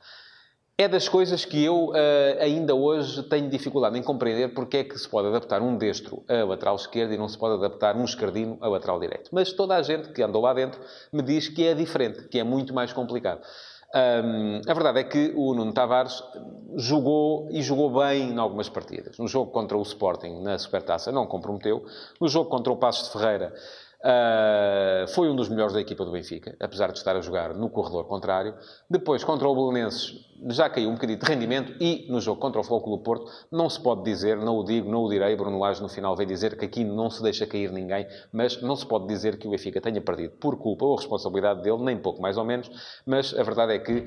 É 0.78 0.86
das 0.86 1.08
coisas 1.08 1.42
que 1.46 1.64
eu 1.64 1.86
uh, 1.86 1.94
ainda 2.38 2.74
hoje 2.74 3.22
tenho 3.22 3.48
dificuldade 3.48 3.98
em 3.98 4.02
compreender 4.02 4.52
porque 4.52 4.76
é 4.76 4.84
que 4.84 4.98
se 4.98 5.08
pode 5.08 5.28
adaptar 5.28 5.62
um 5.62 5.74
destro 5.74 6.22
a 6.28 6.44
lateral 6.44 6.76
esquerdo 6.76 7.14
e 7.14 7.16
não 7.16 7.30
se 7.30 7.38
pode 7.38 7.54
adaptar 7.54 7.96
um 7.96 8.04
escardino 8.04 8.58
a 8.60 8.68
lateral 8.68 9.00
direito. 9.00 9.30
Mas 9.32 9.54
toda 9.54 9.74
a 9.74 9.82
gente 9.82 10.10
que 10.12 10.22
andou 10.22 10.42
lá 10.42 10.52
dentro 10.52 10.78
me 11.10 11.22
diz 11.22 11.48
que 11.48 11.66
é 11.66 11.72
diferente, 11.72 12.28
que 12.28 12.38
é 12.38 12.44
muito 12.44 12.74
mais 12.74 12.92
complicado. 12.92 13.40
Um, 13.94 14.60
a 14.68 14.74
verdade 14.74 15.00
é 15.00 15.04
que 15.04 15.32
o 15.34 15.54
Nuno 15.54 15.72
Tavares 15.72 16.22
jogou 16.74 17.48
e 17.50 17.62
jogou 17.62 17.98
bem 17.98 18.32
em 18.32 18.38
algumas 18.38 18.68
partidas. 18.68 19.16
No 19.16 19.26
jogo 19.26 19.50
contra 19.52 19.78
o 19.78 19.82
Sporting, 19.82 20.42
na 20.42 20.58
Supertaça, 20.58 21.10
não 21.10 21.26
comprometeu. 21.26 21.86
No 22.20 22.28
jogo 22.28 22.50
contra 22.50 22.70
o 22.70 22.76
Passos 22.76 23.06
de 23.06 23.12
Ferreira, 23.18 23.54
Uh, 24.06 25.08
foi 25.08 25.28
um 25.28 25.34
dos 25.34 25.48
melhores 25.48 25.72
da 25.72 25.80
equipa 25.80 26.04
do 26.04 26.12
Benfica, 26.12 26.56
apesar 26.60 26.92
de 26.92 26.98
estar 26.98 27.16
a 27.16 27.20
jogar 27.20 27.54
no 27.54 27.68
corredor 27.68 28.04
contrário. 28.04 28.54
Depois, 28.88 29.24
contra 29.24 29.48
o 29.48 29.54
Belenenses, 29.54 30.14
já 30.48 30.68
caiu 30.68 30.90
um 30.90 30.94
bocadinho 30.94 31.18
de 31.18 31.26
rendimento 31.26 31.74
e 31.80 32.06
no 32.10 32.20
jogo 32.20 32.40
contra 32.40 32.60
o 32.60 32.64
Flóculo 32.64 32.98
Porto 32.98 33.30
não 33.50 33.68
se 33.68 33.80
pode 33.80 34.02
dizer, 34.02 34.36
não 34.36 34.58
o 34.58 34.64
digo, 34.64 34.90
não 34.90 35.02
o 35.02 35.08
direi, 35.08 35.36
Bruno 35.36 35.58
Lage 35.58 35.82
no 35.82 35.88
final 35.88 36.14
veio 36.16 36.28
dizer 36.28 36.56
que 36.56 36.64
aqui 36.64 36.84
não 36.84 37.10
se 37.10 37.22
deixa 37.22 37.46
cair 37.46 37.70
ninguém, 37.70 38.06
mas 38.32 38.60
não 38.62 38.76
se 38.76 38.86
pode 38.86 39.06
dizer 39.06 39.38
que 39.38 39.46
o 39.46 39.50
Benfica 39.50 39.80
tenha 39.80 40.00
perdido 40.00 40.34
por 40.38 40.56
culpa 40.58 40.84
ou 40.84 40.96
responsabilidade 40.96 41.62
dele, 41.62 41.82
nem 41.82 41.96
pouco 41.96 42.20
mais 42.20 42.36
ou 42.36 42.44
menos, 42.44 42.70
mas 43.06 43.34
a 43.38 43.42
verdade 43.42 43.74
é 43.74 43.78
que 43.78 44.06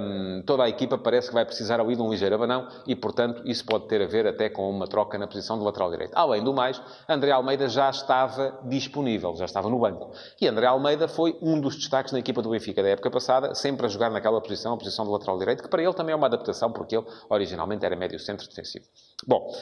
hum, 0.00 0.42
toda 0.46 0.64
a 0.64 0.68
equipa 0.68 0.98
parece 0.98 1.28
que 1.28 1.34
vai 1.34 1.44
precisar 1.44 1.80
ali 1.80 1.96
de 1.96 2.02
um 2.02 2.10
ligeiro 2.10 2.34
abanão 2.34 2.68
e, 2.86 2.94
portanto, 2.94 3.42
isso 3.44 3.64
pode 3.64 3.86
ter 3.88 4.02
a 4.02 4.06
ver 4.06 4.26
até 4.26 4.48
com 4.48 4.68
uma 4.68 4.86
troca 4.86 5.18
na 5.18 5.26
posição 5.26 5.58
do 5.58 5.64
lateral 5.64 5.90
direito. 5.90 6.12
Além 6.14 6.42
do 6.42 6.52
mais, 6.52 6.80
André 7.08 7.30
Almeida 7.30 7.68
já 7.68 7.90
estava 7.90 8.58
disponível, 8.64 9.34
já 9.36 9.44
estava 9.44 9.68
no 9.68 9.78
banco. 9.78 10.10
E 10.40 10.46
André 10.46 10.66
Almeida 10.66 11.08
foi 11.08 11.36
um 11.40 11.60
dos 11.60 11.76
destaques 11.76 12.12
na 12.12 12.18
equipa 12.18 12.42
do 12.42 12.50
Benfica 12.50 12.82
da 12.82 12.88
época 12.88 13.10
passada, 13.10 13.54
sempre 13.54 13.86
a 13.86 13.88
jogar 13.88 14.10
naquela 14.10 14.40
posição, 14.40 14.74
a 14.74 14.76
posição 14.76 15.04
do 15.04 15.12
lateral 15.12 15.38
direito, 15.38 15.59
que 15.60 15.68
para 15.68 15.82
ele 15.82 15.92
também 15.94 16.12
é 16.12 16.16
uma 16.16 16.26
adaptação, 16.26 16.72
porque 16.72 16.96
ele 16.96 17.06
originalmente 17.28 17.84
era 17.84 17.96
médio 17.96 18.18
centro 18.18 18.48
defensivo. 18.48 18.86
Bom, 19.26 19.52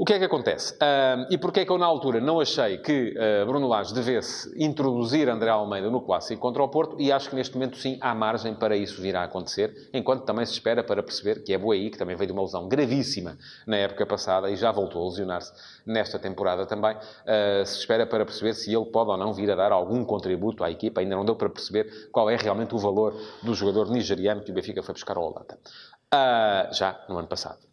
o 0.00 0.04
que 0.06 0.14
é 0.14 0.18
que 0.18 0.24
acontece? 0.24 0.72
Uh, 0.76 1.26
e 1.30 1.36
porquê 1.36 1.60
é 1.60 1.64
que 1.66 1.70
eu, 1.70 1.76
na 1.76 1.84
altura, 1.84 2.22
não 2.22 2.40
achei 2.40 2.78
que 2.78 3.14
uh, 3.18 3.44
Bruno 3.44 3.68
Lage 3.68 3.92
devesse 3.92 4.50
introduzir 4.56 5.28
André 5.28 5.50
Almeida 5.50 5.90
no 5.90 6.00
Clássico 6.00 6.40
contra 6.40 6.62
o 6.62 6.68
Porto? 6.68 6.96
E 6.98 7.12
acho 7.12 7.28
que 7.28 7.36
neste 7.36 7.52
momento, 7.52 7.76
sim, 7.76 7.98
há 8.00 8.14
margem 8.14 8.54
para 8.54 8.74
isso 8.74 8.98
vir 9.02 9.14
a 9.14 9.24
acontecer, 9.24 9.90
enquanto 9.92 10.24
também 10.24 10.46
se 10.46 10.54
espera 10.54 10.82
para 10.82 11.02
perceber 11.02 11.44
que 11.44 11.52
é 11.52 11.58
Boaí, 11.58 11.90
que 11.90 11.98
também 11.98 12.16
veio 12.16 12.28
de 12.28 12.32
uma 12.32 12.40
lesão 12.40 12.66
gravíssima 12.66 13.36
na 13.66 13.76
época 13.76 14.06
passada 14.06 14.50
e 14.50 14.56
já 14.56 14.72
voltou 14.72 15.02
a 15.02 15.10
lesionar-se 15.10 15.52
nesta 15.84 16.18
temporada 16.18 16.64
também, 16.64 16.96
uh, 16.96 17.66
se 17.66 17.80
espera 17.80 18.06
para 18.06 18.24
perceber 18.24 18.54
se 18.54 18.74
ele 18.74 18.86
pode 18.86 19.10
ou 19.10 19.18
não 19.18 19.34
vir 19.34 19.50
a 19.50 19.54
dar 19.54 19.70
algum 19.70 20.02
contributo 20.02 20.64
à 20.64 20.70
equipa. 20.70 21.02
Ainda 21.02 21.14
não 21.14 21.26
deu 21.26 21.36
para 21.36 21.50
perceber 21.50 22.08
qual 22.10 22.30
é 22.30 22.36
realmente 22.36 22.74
o 22.74 22.78
valor 22.78 23.14
do 23.42 23.54
jogador 23.54 23.90
nigeriano 23.90 24.40
que 24.40 24.50
o 24.50 24.54
Benfica 24.54 24.82
foi 24.82 24.94
buscar 24.94 25.18
ao 25.18 25.24
Holanda. 25.24 25.58
já 26.72 27.04
no 27.06 27.18
ano 27.18 27.28
passado. 27.28 27.69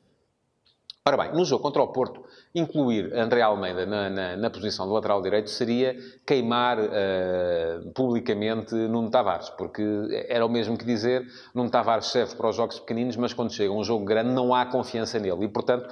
Ora 1.08 1.16
bem, 1.16 1.32
no 1.32 1.46
jogo 1.46 1.64
contra 1.64 1.82
o 1.82 1.88
Porto, 1.88 2.22
incluir 2.54 3.18
André 3.18 3.42
Almeida 3.42 3.86
na, 3.86 4.10
na, 4.10 4.36
na 4.36 4.50
posição 4.50 4.86
do 4.86 4.92
lateral 4.92 5.22
direito 5.22 5.50
seria 5.50 5.96
queimar 6.26 6.78
uh, 6.78 7.92
publicamente 7.96 8.76
Nuno 8.76 9.10
Tavares, 9.10 9.50
porque 9.52 9.82
era 10.28 10.46
o 10.46 10.50
mesmo 10.50 10.78
que 10.78 10.84
dizer 10.84 11.26
Nuno 11.56 11.70
Tavares 11.70 12.08
serve 12.08 12.36
para 12.36 12.50
os 12.50 12.58
jogos 12.58 12.78
pequeninos, 12.80 13.16
mas 13.16 13.32
quando 13.32 13.54
chega 13.54 13.72
um 13.72 13.86
jogo 13.86 14.04
grande 14.04 14.32
não 14.32 14.54
há 14.54 14.66
confiança 14.66 15.18
nele. 15.18 15.46
E, 15.46 15.48
portanto, 15.48 15.88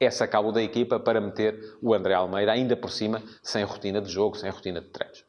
essa 0.00 0.24
acabou 0.24 0.50
da 0.50 0.62
equipa 0.62 0.98
para 0.98 1.20
meter 1.20 1.76
o 1.82 1.92
André 1.92 2.14
Almeida, 2.14 2.50
ainda 2.52 2.74
por 2.74 2.90
cima, 2.90 3.22
sem 3.42 3.64
rotina 3.64 4.00
de 4.00 4.10
jogo, 4.10 4.34
sem 4.34 4.48
rotina 4.48 4.80
de 4.80 4.86
treinos. 4.86 5.23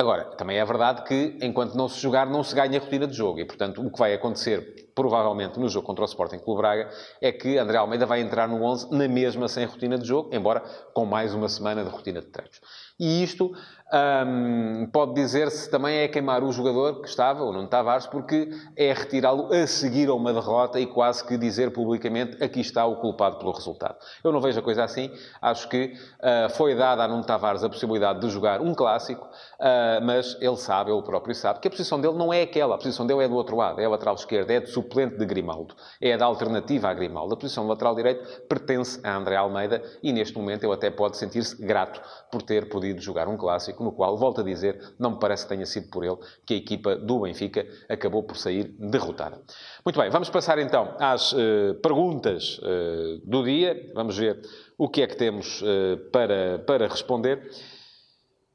Agora, 0.00 0.24
também 0.24 0.56
é 0.56 0.64
verdade 0.64 1.04
que, 1.04 1.36
enquanto 1.42 1.74
não 1.74 1.86
se 1.86 2.00
jogar, 2.00 2.26
não 2.26 2.42
se 2.42 2.54
ganha 2.54 2.78
a 2.78 2.82
rotina 2.82 3.06
de 3.06 3.14
jogo. 3.14 3.38
E, 3.38 3.44
portanto, 3.44 3.86
o 3.86 3.92
que 3.92 3.98
vai 3.98 4.14
acontecer, 4.14 4.90
provavelmente, 4.94 5.60
no 5.60 5.68
jogo 5.68 5.86
contra 5.86 6.02
o 6.02 6.06
Sporting 6.06 6.38
Clube 6.38 6.62
Braga, 6.62 6.88
é 7.20 7.30
que 7.30 7.58
André 7.58 7.76
Almeida 7.76 8.06
vai 8.06 8.22
entrar 8.22 8.48
no 8.48 8.62
11 8.62 8.90
na 8.96 9.06
mesma 9.06 9.46
sem 9.46 9.66
rotina 9.66 9.98
de 9.98 10.08
jogo, 10.08 10.34
embora 10.34 10.60
com 10.94 11.04
mais 11.04 11.34
uma 11.34 11.50
semana 11.50 11.84
de 11.84 11.90
rotina 11.90 12.22
de 12.22 12.28
treinos. 12.28 12.62
E 12.98 13.22
isto 13.22 13.54
um, 13.92 14.86
pode 14.92 15.14
dizer-se 15.14 15.68
também 15.68 15.98
é 15.98 16.08
queimar 16.08 16.44
o 16.44 16.52
jogador 16.52 17.00
que 17.00 17.08
estava, 17.08 17.42
o 17.42 17.52
Nuno 17.52 17.66
Tavares, 17.66 18.06
porque 18.06 18.48
é 18.76 18.92
retirá-lo 18.92 19.52
a 19.52 19.66
seguir 19.66 20.08
a 20.08 20.14
uma 20.14 20.32
derrota 20.32 20.78
e 20.78 20.86
quase 20.86 21.26
que 21.26 21.36
dizer 21.36 21.72
publicamente 21.72 22.42
aqui 22.42 22.60
está 22.60 22.86
o 22.86 22.96
culpado 22.96 23.38
pelo 23.38 23.50
resultado. 23.50 23.96
Eu 24.22 24.30
não 24.30 24.40
vejo 24.40 24.60
a 24.60 24.62
coisa 24.62 24.84
assim. 24.84 25.10
Acho 25.42 25.68
que 25.68 25.94
uh, 26.20 26.50
foi 26.50 26.76
dada 26.76 27.02
a 27.02 27.08
Nuno 27.08 27.24
Tavares 27.24 27.64
a 27.64 27.68
possibilidade 27.68 28.20
de 28.20 28.30
jogar 28.30 28.60
um 28.60 28.74
clássico, 28.74 29.26
uh, 29.26 30.04
mas 30.04 30.36
ele 30.40 30.56
sabe, 30.56 30.92
ele 30.92 31.02
próprio 31.02 31.34
sabe, 31.34 31.58
que 31.58 31.66
a 31.66 31.70
posição 31.70 32.00
dele 32.00 32.14
não 32.14 32.32
é 32.32 32.42
aquela. 32.42 32.76
A 32.76 32.78
posição 32.78 33.04
dele 33.06 33.24
é 33.24 33.28
do 33.28 33.34
outro 33.34 33.56
lado, 33.56 33.80
é 33.80 33.84
a 33.84 33.88
lateral 33.88 34.14
esquerda, 34.14 34.52
é 34.52 34.60
de 34.60 34.70
suplente 34.70 35.16
de 35.16 35.26
Grimaldo. 35.26 35.74
É 36.00 36.16
da 36.16 36.26
alternativa 36.26 36.88
a 36.88 36.94
Grimaldo. 36.94 37.34
A 37.34 37.36
posição 37.36 37.64
do 37.64 37.70
lateral 37.70 37.96
direito 37.96 38.42
pertence 38.42 39.00
a 39.02 39.16
André 39.16 39.34
Almeida 39.34 39.82
e 40.00 40.12
neste 40.12 40.36
momento 40.38 40.62
ele 40.62 40.74
até 40.74 40.90
pode 40.90 41.16
sentir-se 41.16 41.60
grato 41.60 42.00
por 42.30 42.42
ter 42.42 42.68
podido 42.68 43.00
jogar 43.00 43.26
um 43.26 43.36
clássico 43.36 43.79
no 43.82 43.92
qual, 43.92 44.16
volto 44.16 44.40
a 44.40 44.44
dizer, 44.44 44.94
não 44.98 45.12
me 45.12 45.18
parece 45.18 45.44
que 45.44 45.48
tenha 45.48 45.66
sido 45.66 45.90
por 45.90 46.04
ele 46.04 46.16
que 46.46 46.54
a 46.54 46.56
equipa 46.56 46.96
do 46.96 47.20
Benfica 47.20 47.66
acabou 47.88 48.22
por 48.22 48.36
sair 48.36 48.74
derrotada. 48.78 49.40
Muito 49.84 49.98
bem, 49.98 50.10
vamos 50.10 50.30
passar 50.30 50.58
então 50.58 50.94
às 50.98 51.32
uh, 51.32 51.74
perguntas 51.82 52.58
uh, 52.58 53.20
do 53.24 53.44
dia. 53.44 53.90
Vamos 53.94 54.16
ver 54.16 54.40
o 54.78 54.88
que 54.88 55.02
é 55.02 55.06
que 55.06 55.16
temos 55.16 55.62
uh, 55.62 55.98
para, 56.10 56.58
para 56.66 56.86
responder. 56.86 57.50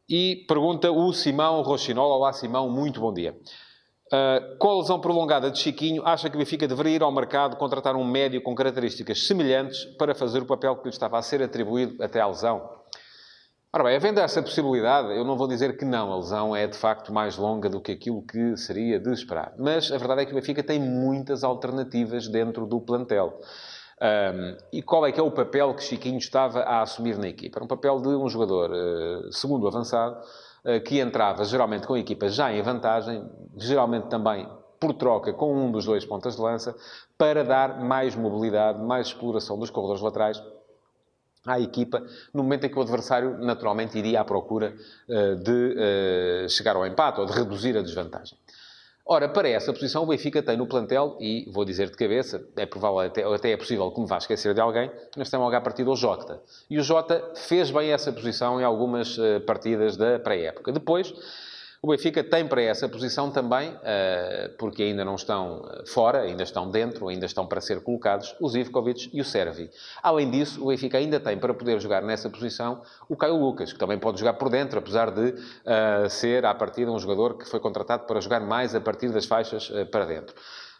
E 0.07 0.45
pergunta 0.47 0.91
o 0.91 1.11
Simão 1.13 1.61
Rochinol. 1.61 2.11
Olá, 2.11 2.31
Simão, 2.31 2.69
muito 2.69 2.99
bom 2.99 3.11
dia. 3.11 3.35
Uh, 4.13 4.67
a 4.67 4.77
lesão 4.77 4.99
prolongada 4.99 5.49
de 5.49 5.57
Chiquinho, 5.57 6.05
acha 6.05 6.29
que 6.29 6.35
o 6.35 6.39
Benfica 6.39 6.67
deveria 6.67 6.97
ir 6.97 7.01
ao 7.01 7.11
mercado 7.11 7.57
contratar 7.57 7.95
um 7.95 8.05
médio 8.05 8.39
com 8.39 8.53
características 8.53 9.25
semelhantes 9.25 9.83
para 9.97 10.13
fazer 10.13 10.43
o 10.43 10.45
papel 10.45 10.75
que 10.75 10.83
lhe 10.83 10.89
estava 10.89 11.17
a 11.17 11.23
ser 11.23 11.41
atribuído 11.41 12.03
até 12.03 12.21
à 12.21 12.27
lesão? 12.27 12.69
Ora 13.75 13.83
bem, 13.83 13.97
havendo 13.97 14.21
essa 14.21 14.41
possibilidade, 14.41 15.13
eu 15.17 15.25
não 15.25 15.35
vou 15.35 15.49
dizer 15.49 15.75
que 15.75 15.83
não, 15.83 16.09
a 16.09 16.15
lesão 16.15 16.55
é 16.55 16.65
de 16.65 16.77
facto 16.77 17.11
mais 17.11 17.35
longa 17.35 17.69
do 17.69 17.81
que 17.81 17.91
aquilo 17.91 18.21
que 18.21 18.55
seria 18.55 18.97
de 18.97 19.11
esperar. 19.11 19.53
Mas 19.57 19.91
a 19.91 19.97
verdade 19.97 20.21
é 20.21 20.25
que 20.25 20.31
o 20.31 20.35
Benfica 20.35 20.63
tem 20.63 20.79
muitas 20.79 21.43
alternativas 21.43 22.29
dentro 22.29 22.65
do 22.65 22.79
plantel. 22.79 23.37
Um, 24.01 24.57
e 24.71 24.81
qual 24.81 25.05
é 25.05 25.11
que 25.11 25.19
é 25.19 25.23
o 25.23 25.29
papel 25.29 25.73
que 25.73 25.83
Chiquinho 25.83 26.17
estava 26.17 26.61
a 26.61 26.83
assumir 26.83 27.17
na 27.17 27.27
equipa? 27.27 27.57
Era 27.57 27.65
um 27.65 27.67
papel 27.67 27.99
de 27.99 28.07
um 28.07 28.29
jogador 28.29 28.71
uh, 28.71 29.33
segundo 29.33 29.67
avançado, 29.67 30.21
uh, 30.63 30.79
que 30.79 31.01
entrava 31.01 31.43
geralmente 31.43 31.85
com 31.85 31.95
a 31.95 31.99
equipa 31.99 32.29
já 32.29 32.53
em 32.53 32.61
vantagem, 32.61 33.29
geralmente 33.57 34.07
também 34.07 34.47
por 34.79 34.93
troca 34.93 35.33
com 35.33 35.53
um 35.53 35.69
dos 35.69 35.83
dois 35.83 36.05
pontas 36.05 36.37
de 36.37 36.41
lança, 36.41 36.73
para 37.17 37.43
dar 37.43 37.83
mais 37.83 38.15
mobilidade, 38.15 38.81
mais 38.81 39.07
exploração 39.07 39.59
dos 39.59 39.69
corredores 39.69 40.01
laterais 40.01 40.41
à 41.45 41.59
equipa, 41.59 42.03
no 42.33 42.43
momento 42.43 42.65
em 42.65 42.69
que 42.69 42.77
o 42.77 42.81
adversário 42.81 43.37
naturalmente 43.37 43.97
iria 43.97 44.21
à 44.21 44.25
procura 44.25 44.73
uh, 45.07 45.35
de 45.35 45.51
uh, 45.51 46.49
chegar 46.49 46.75
ao 46.75 46.85
empate 46.85 47.19
ou 47.19 47.25
de 47.25 47.33
reduzir 47.33 47.77
a 47.77 47.81
desvantagem. 47.81 48.37
Ora, 49.07 49.29
para 49.29 49.47
essa 49.47 49.71
posição, 49.71 50.01
o 50.01 50.07
Benfica 50.07 50.41
tem 50.41 50.57
no 50.57 50.65
plantel, 50.65 51.15
e 51.19 51.47
vou 51.51 51.63
dizer 51.63 51.91
de 51.91 51.95
cabeça, 51.95 52.43
é 52.57 52.65
provável, 52.65 53.01
até, 53.01 53.23
até 53.23 53.51
é 53.51 53.57
possível 53.57 53.91
que 53.91 54.01
me 54.01 54.07
vá 54.07 54.17
esquecer 54.17 54.55
de 54.55 54.59
alguém, 54.59 54.89
nós 55.15 55.29
temos 55.29 55.43
logo 55.43 55.55
a 55.55 55.61
partir 55.61 55.83
do 55.83 55.95
Jota. 55.95 56.41
E 56.67 56.79
o 56.79 56.81
Jota 56.81 57.23
fez 57.35 57.69
bem 57.69 57.91
essa 57.91 58.11
posição 58.11 58.59
em 58.59 58.63
algumas 58.63 59.15
uh, 59.19 59.41
partidas 59.45 59.95
da 59.95 60.17
pré-época. 60.17 60.71
Depois, 60.71 61.13
o 61.85 61.87
Benfica 61.87 62.23
tem 62.23 62.47
para 62.47 62.63
essa 62.63 62.89
posição 62.89 63.29
também, 63.29 63.71
eh, 63.83 64.49
porque 64.57 64.81
ainda 64.81 65.05
não 65.05 65.13
estão 65.13 65.69
eh, 65.71 65.83
fora, 65.85 66.21
ainda 66.21 66.41
estão 66.41 66.67
dentro, 66.67 67.07
ainda 67.09 67.27
estão 67.27 67.45
para 67.45 67.61
ser 67.61 67.79
colocados, 67.83 68.35
o 68.41 68.49
Zivkovic 68.49 69.11
e 69.13 69.21
o 69.21 69.23
Servi. 69.23 69.69
Além 70.01 70.31
disso, 70.31 70.63
o 70.63 70.69
Benfica 70.69 70.97
ainda 70.97 71.19
tem 71.19 71.37
para 71.37 71.53
poder 71.53 71.79
jogar 71.79 72.01
nessa 72.01 72.27
posição 72.27 72.81
o 73.07 73.15
Caio 73.15 73.35
Lucas, 73.35 73.71
que 73.71 73.77
também 73.77 73.99
pode 73.99 74.17
jogar 74.19 74.33
por 74.33 74.49
dentro, 74.49 74.79
apesar 74.79 75.11
de 75.11 75.29
uh, 75.29 76.09
ser, 76.09 76.43
à 76.43 76.55
partida, 76.55 76.91
um 76.91 76.97
jogador 76.97 77.37
que 77.37 77.47
foi 77.47 77.59
contratado 77.59 78.05
para 78.07 78.19
jogar 78.19 78.39
mais 78.39 78.73
a 78.73 78.81
partir 78.81 79.09
das 79.09 79.27
faixas 79.27 79.71
para 79.91 80.05
dentro. 80.05 80.35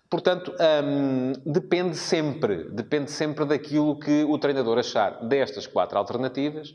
Portanto, 0.09 0.55
hum, 0.83 1.33
depende 1.45 1.95
sempre, 1.95 2.63
depende 2.71 3.11
sempre 3.11 3.45
daquilo 3.45 3.99
que 3.99 4.23
o 4.23 4.39
treinador 4.39 4.79
achar 4.79 5.23
destas 5.27 5.67
quatro 5.67 5.99
alternativas 5.99 6.73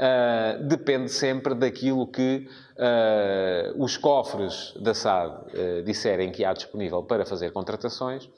uh, 0.00 0.64
depende 0.64 1.10
sempre 1.10 1.54
daquilo 1.54 2.06
que 2.06 2.48
uh, 2.76 3.82
os 3.82 3.96
cofres 3.96 4.74
da 4.80 4.94
SAD 4.94 5.34
uh, 5.34 5.82
disserem 5.84 6.32
que 6.32 6.44
há 6.44 6.52
disponível 6.52 7.02
para 7.02 7.26
fazer 7.26 7.52
contratações. 7.52 8.28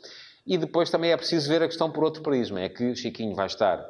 E 0.45 0.59
depois 0.59 0.91
também 0.91 1.13
é 1.13 1.17
preciso 1.17 1.49
ver 1.49 1.63
a 1.63 1.69
questão 1.69 1.91
por 1.91 2.03
outro 2.03 2.23
prisma. 2.23 2.61
É 2.61 2.69
que 2.69 2.97
Chiquinho 2.97 3.35
vai 3.37 3.47
estar 3.47 3.81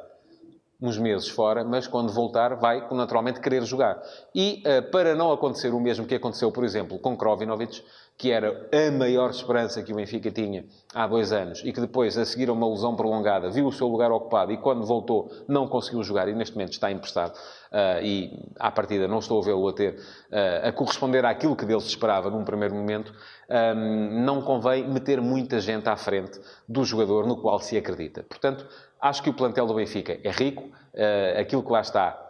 uns 0.79 0.97
meses 0.99 1.27
fora, 1.29 1.63
mas 1.63 1.87
quando 1.87 2.11
voltar 2.13 2.55
vai 2.55 2.87
naturalmente 2.91 3.39
querer 3.39 3.63
jogar. 3.63 3.99
E 4.35 4.61
para 4.91 5.15
não 5.15 5.31
acontecer 5.31 5.73
o 5.73 5.79
mesmo 5.79 6.05
que 6.05 6.13
aconteceu, 6.13 6.51
por 6.51 6.63
exemplo, 6.63 6.99
com 6.99 7.15
Krovinovic, 7.15 7.81
que 8.17 8.31
era 8.31 8.69
a 8.71 8.91
maior 8.91 9.31
esperança 9.31 9.81
que 9.81 9.91
o 9.91 9.95
Benfica 9.95 10.31
tinha 10.31 10.65
há 10.93 11.07
dois 11.07 11.31
anos 11.31 11.61
e 11.65 11.73
que 11.73 11.81
depois, 11.81 12.17
a 12.17 12.25
seguir 12.25 12.47
a 12.49 12.53
uma 12.53 12.69
lesão 12.69 12.95
prolongada, 12.95 13.49
viu 13.49 13.65
o 13.65 13.71
seu 13.71 13.87
lugar 13.87 14.11
ocupado 14.11 14.51
e 14.51 14.57
quando 14.57 14.85
voltou 14.85 15.31
não 15.47 15.67
conseguiu 15.67 16.03
jogar 16.03 16.27
e 16.27 16.33
neste 16.33 16.55
momento 16.55 16.73
está 16.73 16.91
emprestado 16.91 17.35
uh, 17.35 18.03
e 18.03 18.31
à 18.59 18.71
partida 18.71 19.07
não 19.07 19.19
estou 19.19 19.41
a 19.41 19.45
vê-lo 19.45 19.67
a 19.67 19.73
ter 19.73 19.95
uh, 19.95 20.67
a 20.67 20.71
corresponder 20.71 21.25
àquilo 21.25 21.55
que 21.55 21.65
dele 21.65 21.81
se 21.81 21.87
esperava 21.87 22.29
num 22.29 22.43
primeiro 22.43 22.75
momento, 22.75 23.13
um, 23.49 24.23
não 24.23 24.41
convém 24.41 24.87
meter 24.87 25.19
muita 25.19 25.59
gente 25.59 25.89
à 25.89 25.95
frente 25.95 26.39
do 26.69 26.85
jogador 26.85 27.25
no 27.25 27.37
qual 27.37 27.59
se 27.59 27.75
acredita. 27.75 28.23
Portanto, 28.23 28.65
acho 29.01 29.23
que 29.23 29.29
o 29.29 29.33
plantel 29.33 29.65
do 29.65 29.73
Benfica 29.73 30.19
é 30.23 30.31
rico, 30.31 30.63
uh, 30.63 31.39
aquilo 31.39 31.63
que 31.63 31.71
lá 31.71 31.81
está 31.81 32.22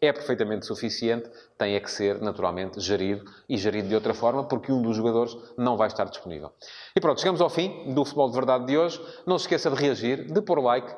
é 0.00 0.12
perfeitamente 0.12 0.66
suficiente, 0.66 1.28
tem 1.56 1.74
é 1.74 1.80
que 1.80 1.90
ser 1.90 2.20
naturalmente 2.20 2.80
gerido 2.80 3.24
e 3.48 3.56
gerido 3.56 3.88
de 3.88 3.94
outra 3.94 4.12
forma, 4.12 4.44
porque 4.44 4.72
um 4.72 4.82
dos 4.82 4.96
jogadores 4.96 5.36
não 5.56 5.76
vai 5.76 5.88
estar 5.88 6.04
disponível. 6.04 6.52
E 6.94 7.00
pronto, 7.00 7.20
chegamos 7.20 7.40
ao 7.40 7.50
fim 7.50 7.92
do 7.94 8.04
Futebol 8.04 8.28
de 8.28 8.34
Verdade 8.34 8.66
de 8.66 8.76
hoje. 8.76 9.00
Não 9.26 9.38
se 9.38 9.44
esqueça 9.44 9.70
de 9.70 9.76
reagir, 9.76 10.32
de 10.32 10.42
pôr 10.42 10.60
like, 10.60 10.94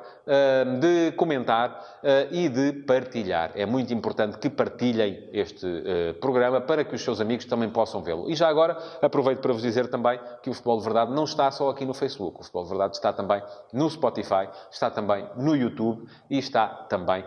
de 0.79 1.11
comentar 1.13 1.69
uh, 2.03 2.33
e 2.33 2.49
de 2.49 2.73
partilhar. 2.83 3.51
É 3.55 3.65
muito 3.65 3.93
importante 3.93 4.37
que 4.37 4.49
partilhem 4.49 5.29
este 5.31 5.65
uh, 5.65 6.13
programa 6.19 6.59
para 6.59 6.83
que 6.83 6.95
os 6.95 7.01
seus 7.01 7.21
amigos 7.21 7.45
também 7.45 7.69
possam 7.69 8.03
vê-lo. 8.03 8.29
E 8.29 8.35
já 8.35 8.47
agora, 8.49 8.77
aproveito 9.01 9.39
para 9.39 9.53
vos 9.53 9.61
dizer 9.61 9.87
também 9.89 10.19
que 10.43 10.49
o 10.49 10.53
Futebol 10.53 10.77
de 10.79 10.83
Verdade 10.83 11.11
não 11.13 11.23
está 11.23 11.49
só 11.51 11.69
aqui 11.69 11.85
no 11.85 11.93
Facebook. 11.93 12.39
O 12.39 12.43
Futebol 12.43 12.63
de 12.63 12.69
Verdade 12.69 12.95
está 12.95 13.13
também 13.13 13.41
no 13.71 13.89
Spotify, 13.89 14.49
está 14.69 14.89
também 14.89 15.25
no 15.37 15.55
YouTube 15.55 16.05
e 16.29 16.37
está 16.37 16.67
também 16.67 17.23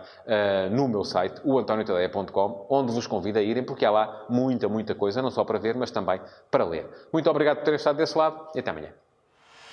no 0.71 0.87
meu 0.87 1.03
site, 1.03 1.41
o 1.43 1.57
antoniotadeia.com, 1.57 2.67
onde 2.69 2.91
vos 2.91 3.07
convido 3.07 3.39
a 3.39 3.41
irem, 3.41 3.63
porque 3.63 3.85
há 3.85 3.91
lá 3.91 4.25
muita, 4.29 4.67
muita 4.69 4.95
coisa, 4.95 5.21
não 5.21 5.31
só 5.31 5.43
para 5.43 5.59
ver, 5.59 5.75
mas 5.75 5.91
também 5.91 6.19
para 6.49 6.65
ler. 6.65 6.87
Muito 7.11 7.29
obrigado 7.29 7.57
por 7.57 7.65
terem 7.65 7.77
estado 7.77 7.97
desse 7.97 8.17
lado 8.17 8.47
e 8.55 8.59
até 8.59 8.71
amanhã. 8.71 8.91